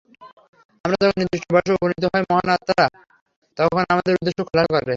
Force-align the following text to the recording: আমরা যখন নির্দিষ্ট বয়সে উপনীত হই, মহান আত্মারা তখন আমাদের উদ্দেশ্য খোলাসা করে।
আমরা 0.85 0.97
যখন 1.01 1.17
নির্দিষ্ট 1.21 1.47
বয়সে 1.53 1.71
উপনীত 1.77 2.03
হই, 2.05 2.23
মহান 2.29 2.49
আত্মারা 2.55 2.85
তখন 3.57 3.83
আমাদের 3.93 4.13
উদ্দেশ্য 4.17 4.39
খোলাসা 4.47 4.69
করে। 4.73 4.85